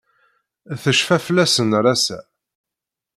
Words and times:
Tecfa 0.81 1.17
fell-asen 1.25 1.69
ar 1.79 1.85
ass-a. 1.93 2.19